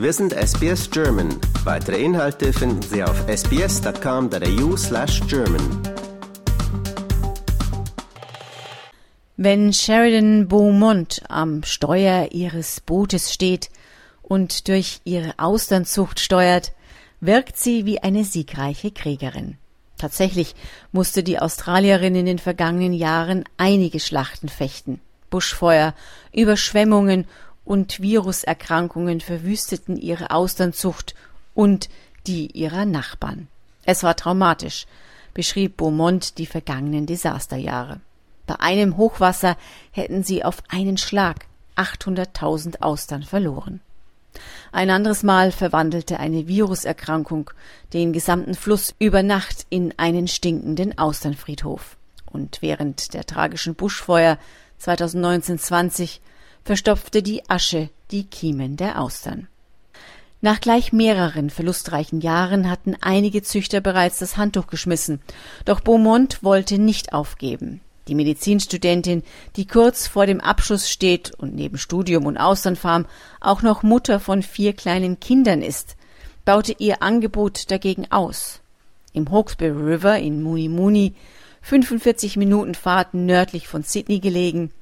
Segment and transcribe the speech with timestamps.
[0.00, 1.28] Wir sind SBS German.
[1.62, 5.60] Weitere Inhalte finden Sie auf sbs.com.au slash German.
[9.36, 13.68] Wenn Sheridan Beaumont am Steuer ihres Bootes steht
[14.22, 16.72] und durch ihre Austernzucht steuert,
[17.20, 19.58] wirkt sie wie eine siegreiche Kriegerin.
[19.98, 20.54] Tatsächlich
[20.92, 24.98] musste die Australierin in den vergangenen Jahren einige Schlachten fechten.
[25.28, 25.94] Buschfeuer,
[26.32, 27.26] Überschwemmungen
[27.64, 31.14] und Viruserkrankungen verwüsteten ihre Austernzucht
[31.54, 31.88] und
[32.26, 33.48] die ihrer Nachbarn.
[33.84, 34.86] Es war traumatisch,
[35.34, 38.00] beschrieb Beaumont die vergangenen Desasterjahre.
[38.46, 39.56] Bei einem Hochwasser
[39.92, 41.46] hätten sie auf einen Schlag
[41.76, 43.80] 800.000 Austern verloren.
[44.72, 47.50] Ein anderes Mal verwandelte eine Viruserkrankung
[47.92, 51.96] den gesamten Fluss über Nacht in einen stinkenden Austernfriedhof.
[52.26, 54.38] Und während der tragischen Buschfeuer
[54.80, 56.20] 2019-20
[56.64, 59.48] verstopfte die Asche die Kiemen der Austern.
[60.42, 65.20] Nach gleich mehreren verlustreichen Jahren hatten einige Züchter bereits das Handtuch geschmissen,
[65.66, 67.80] doch Beaumont wollte nicht aufgeben.
[68.08, 69.22] Die Medizinstudentin,
[69.56, 73.06] die kurz vor dem Abschluss steht und neben Studium und Austernfarm
[73.40, 75.96] auch noch Mutter von vier kleinen Kindern ist,
[76.46, 78.60] baute ihr Angebot dagegen aus.
[79.12, 81.14] Im Hawkesbury River in Muni Muni,
[81.62, 84.72] 45 Minuten Fahrt nördlich von Sydney gelegen,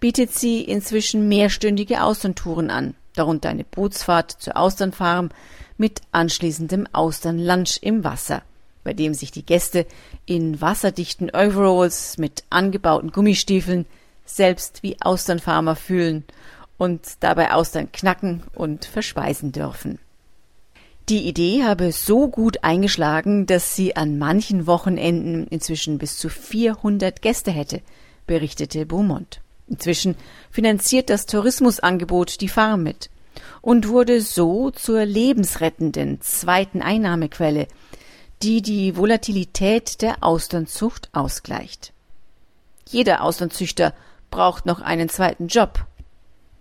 [0.00, 5.30] bietet sie inzwischen mehrstündige Austerntouren an, darunter eine Bootsfahrt zur Austernfarm
[5.76, 8.42] mit anschließendem Austernlunch im Wasser
[8.88, 9.84] bei dem sich die Gäste
[10.24, 13.84] in wasserdichten Overalls mit angebauten Gummistiefeln
[14.24, 16.24] selbst wie Austernfarmer fühlen
[16.78, 19.98] und dabei Austern knacken und verspeisen dürfen.
[21.10, 27.20] Die Idee habe so gut eingeschlagen, dass sie an manchen Wochenenden inzwischen bis zu 400
[27.20, 27.82] Gäste hätte,
[28.26, 29.42] berichtete Beaumont.
[29.68, 30.16] Inzwischen
[30.50, 33.10] finanziert das Tourismusangebot die Farm mit
[33.60, 37.68] und wurde so zur lebensrettenden zweiten Einnahmequelle,
[38.42, 41.92] die die Volatilität der Austernzucht ausgleicht.
[42.88, 43.94] Jeder Austernzüchter
[44.30, 45.84] braucht noch einen zweiten Job,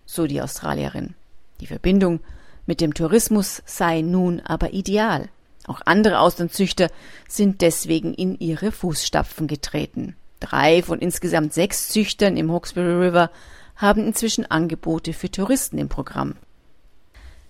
[0.06, 1.16] so die Australierin.
[1.62, 2.20] Die Verbindung
[2.66, 5.30] mit dem Tourismus sei nun aber ideal.
[5.68, 6.90] Auch andere Austernzüchter
[7.28, 10.16] sind deswegen in ihre Fußstapfen getreten.
[10.40, 13.32] Drei von insgesamt sechs Züchtern im Hawkesbury River
[13.76, 16.36] haben inzwischen Angebote für Touristen im Programm.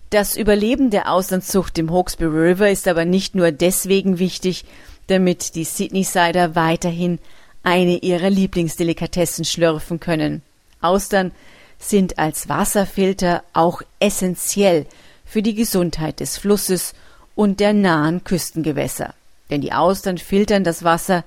[0.09, 4.65] Das Überleben der Auslandszucht im Hawkesbury River ist aber nicht nur deswegen wichtig,
[5.07, 7.19] damit die Sydney Sider weiterhin
[7.63, 10.41] eine ihrer Lieblingsdelikatessen schlürfen können.
[10.79, 11.31] Austern
[11.79, 14.85] sind als Wasserfilter auch essentiell
[15.25, 16.93] für die Gesundheit des Flusses
[17.35, 19.13] und der nahen Küstengewässer.
[19.49, 21.23] Denn die Austern filtern das Wasser.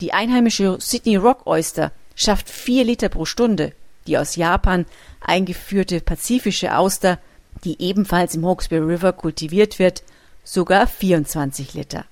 [0.00, 3.72] Die einheimische Sydney Rock Oyster schafft vier Liter pro Stunde.
[4.06, 4.86] Die aus Japan
[5.20, 7.18] eingeführte pazifische Auster
[7.62, 10.02] die ebenfalls im Hawkesbury River kultiviert wird,
[10.42, 12.04] sogar 24 Liter.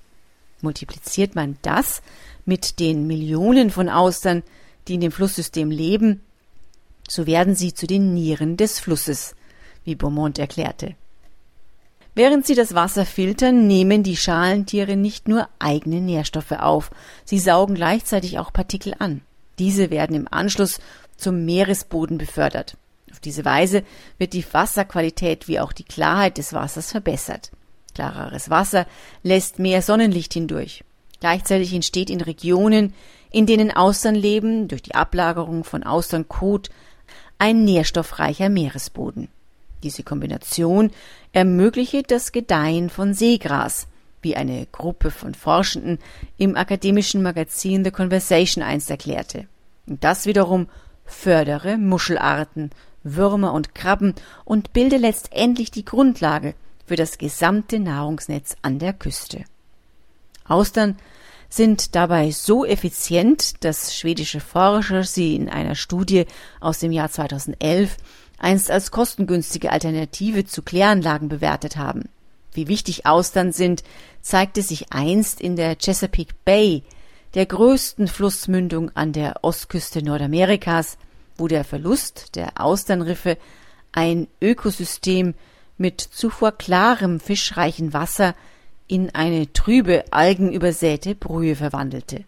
[0.60, 2.02] Multipliziert man das
[2.44, 4.42] mit den Millionen von Austern,
[4.88, 6.22] die in dem Flusssystem leben,
[7.08, 9.34] so werden sie zu den Nieren des Flusses,
[9.84, 10.94] wie Beaumont erklärte.
[12.14, 16.90] Während sie das Wasser filtern, nehmen die Schalentiere nicht nur eigene Nährstoffe auf,
[17.24, 19.22] sie saugen gleichzeitig auch Partikel an.
[19.58, 20.80] Diese werden im Anschluss
[21.16, 22.76] zum Meeresboden befördert.
[23.10, 23.82] Auf diese Weise
[24.18, 27.50] wird die Wasserqualität wie auch die Klarheit des Wassers verbessert.
[27.94, 28.86] Klareres Wasser
[29.22, 30.84] lässt mehr Sonnenlicht hindurch.
[31.20, 32.94] Gleichzeitig entsteht in Regionen,
[33.30, 36.70] in denen Austern leben, durch die Ablagerung von Austernkot
[37.38, 39.28] ein nährstoffreicher Meeresboden.
[39.82, 40.90] Diese Kombination
[41.32, 43.86] ermögliche das Gedeihen von Seegras,
[44.20, 45.98] wie eine Gruppe von Forschenden
[46.38, 49.46] im akademischen Magazin The Conversation einst erklärte.
[49.86, 50.68] Und das wiederum
[51.04, 52.70] fördere Muschelarten
[53.02, 56.54] Würmer und Krabben und bilde letztendlich die Grundlage
[56.86, 59.44] für das gesamte Nahrungsnetz an der Küste.
[60.46, 60.96] Austern
[61.48, 66.26] sind dabei so effizient, dass schwedische Forscher sie in einer Studie
[66.60, 67.96] aus dem Jahr 2011
[68.42, 72.08] einst als kostengünstige Alternative zu Kläranlagen bewertet haben.
[72.52, 73.82] Wie wichtig Austern sind,
[74.20, 76.82] zeigte sich einst in der Chesapeake Bay,
[77.34, 80.98] der größten Flussmündung an der Ostküste Nordamerikas,
[81.38, 83.38] wo der Verlust der Austernriffe
[83.92, 85.34] ein Ökosystem
[85.78, 88.34] mit zuvor klarem fischreichen Wasser
[88.86, 92.24] in eine trübe, algenübersäte Brühe verwandelte.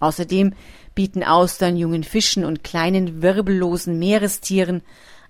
[0.00, 0.54] Außerdem
[0.94, 4.82] bieten Austern jungen Fischen und kleinen wirbellosen Meerestieren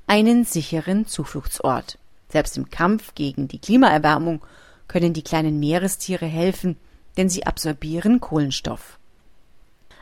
[0.07, 1.99] einen sicheren Zufluchtsort.
[2.29, 4.43] Selbst im Kampf gegen die Klimaerwärmung
[4.89, 6.77] können die kleinen Meerestiere helfen,
[7.17, 8.99] denn sie absorbieren Kohlenstoff.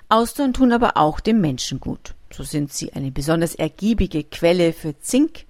[0.09, 2.15] Austern tun aber auch dem Menschen gut.
[2.31, 5.45] So sind sie eine besonders ergiebige Quelle für Zink,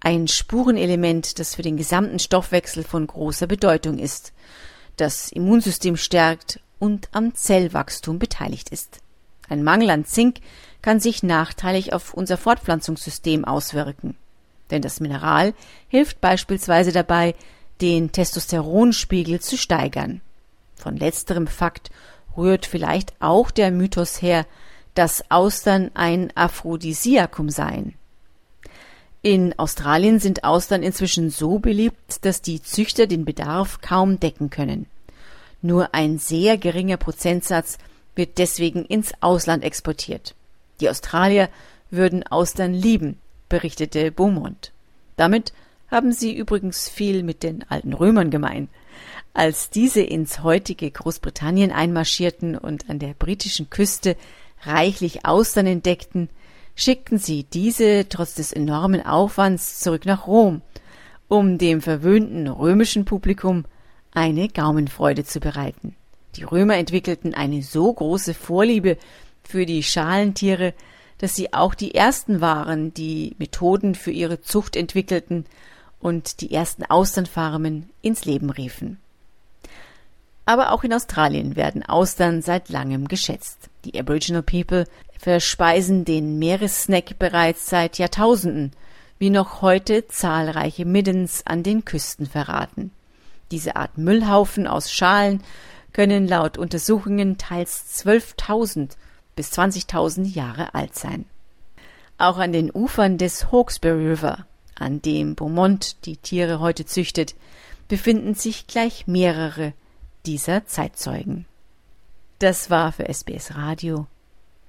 [0.00, 4.32] ein Spurenelement, das für den gesamten Stoffwechsel von großer Bedeutung ist,
[4.96, 9.00] das Immunsystem stärkt und am Zellwachstum beteiligt ist.
[9.48, 10.38] Ein Mangel an Zink
[10.80, 14.16] kann sich nachteilig auf unser Fortpflanzungssystem auswirken.
[14.70, 15.54] Denn das Mineral
[15.88, 17.34] hilft beispielsweise dabei,
[17.80, 20.20] den Testosteronspiegel zu steigern.
[20.76, 21.90] Von letzterem Fakt
[22.36, 24.46] rührt vielleicht auch der Mythos her,
[24.94, 27.94] dass Austern ein Aphrodisiakum seien.
[29.22, 34.86] In Australien sind Austern inzwischen so beliebt, dass die Züchter den Bedarf kaum decken können.
[35.60, 37.78] Nur ein sehr geringer Prozentsatz
[38.14, 40.34] wird deswegen ins Ausland exportiert.
[40.80, 41.48] Die Australier
[41.90, 43.18] würden Austern lieben,
[43.48, 44.72] berichtete Beaumont.
[45.16, 45.52] Damit
[45.90, 48.68] haben sie übrigens viel mit den alten Römern gemein.
[49.34, 54.16] Als diese ins heutige Großbritannien einmarschierten und an der britischen Küste
[54.62, 56.28] reichlich Austern entdeckten,
[56.74, 60.62] schickten sie diese trotz des enormen Aufwands zurück nach Rom,
[61.28, 63.64] um dem verwöhnten römischen Publikum
[64.12, 65.96] eine Gaumenfreude zu bereiten.
[66.36, 68.96] Die Römer entwickelten eine so große Vorliebe
[69.44, 70.72] für die Schalentiere,
[71.18, 75.46] dass sie auch die ersten waren, die Methoden für ihre Zucht entwickelten
[76.00, 78.98] und die ersten Austernfarmen ins Leben riefen.
[80.44, 83.70] Aber auch in Australien werden Austern seit langem geschätzt.
[83.84, 84.86] Die Aboriginal People
[85.16, 88.72] verspeisen den Meeressnack bereits seit Jahrtausenden,
[89.20, 92.90] wie noch heute zahlreiche Middens an den Küsten verraten.
[93.52, 95.44] Diese Art Müllhaufen aus Schalen
[95.92, 98.90] können laut Untersuchungen teils 12.000
[99.36, 101.26] bis 20.000 Jahre alt sein.
[102.18, 107.34] Auch an den Ufern des Hawkesbury River, an dem Beaumont die Tiere heute züchtet,
[107.88, 109.72] befinden sich gleich mehrere
[110.24, 111.46] dieser Zeitzeugen.
[112.38, 114.06] Das war für SBS Radio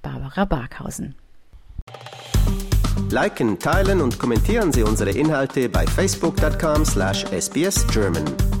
[0.02, 1.14] Barbara Barkhausen.
[3.10, 8.53] Liken, teilen und kommentieren Sie unsere Inhalte bei facebook.com/sbsgerman.